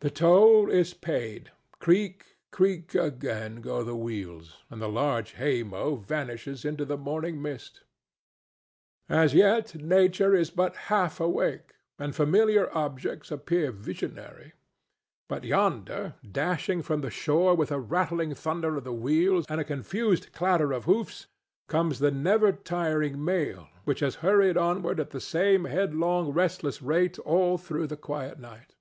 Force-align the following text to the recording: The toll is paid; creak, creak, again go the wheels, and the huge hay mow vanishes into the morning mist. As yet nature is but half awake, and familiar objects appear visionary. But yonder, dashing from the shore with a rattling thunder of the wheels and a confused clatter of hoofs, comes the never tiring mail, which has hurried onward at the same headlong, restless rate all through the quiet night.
The 0.00 0.10
toll 0.10 0.68
is 0.68 0.92
paid; 0.92 1.52
creak, 1.78 2.36
creak, 2.50 2.96
again 2.96 3.60
go 3.60 3.84
the 3.84 3.94
wheels, 3.94 4.56
and 4.68 4.82
the 4.82 4.90
huge 4.90 5.34
hay 5.34 5.62
mow 5.62 5.94
vanishes 5.94 6.64
into 6.64 6.84
the 6.84 6.96
morning 6.96 7.40
mist. 7.40 7.84
As 9.08 9.34
yet 9.34 9.76
nature 9.76 10.34
is 10.34 10.50
but 10.50 10.74
half 10.90 11.20
awake, 11.20 11.76
and 11.96 12.12
familiar 12.12 12.76
objects 12.76 13.30
appear 13.30 13.70
visionary. 13.70 14.54
But 15.28 15.44
yonder, 15.44 16.14
dashing 16.28 16.82
from 16.82 17.00
the 17.00 17.08
shore 17.10 17.54
with 17.54 17.70
a 17.70 17.78
rattling 17.78 18.34
thunder 18.34 18.76
of 18.76 18.82
the 18.82 18.92
wheels 18.92 19.46
and 19.48 19.60
a 19.60 19.64
confused 19.64 20.32
clatter 20.32 20.72
of 20.72 20.86
hoofs, 20.86 21.28
comes 21.68 22.00
the 22.00 22.10
never 22.10 22.50
tiring 22.50 23.24
mail, 23.24 23.68
which 23.84 24.00
has 24.00 24.16
hurried 24.26 24.56
onward 24.56 24.98
at 24.98 25.10
the 25.10 25.20
same 25.20 25.66
headlong, 25.66 26.32
restless 26.32 26.82
rate 26.82 27.16
all 27.20 27.58
through 27.58 27.86
the 27.86 27.96
quiet 27.96 28.40
night. 28.40 28.74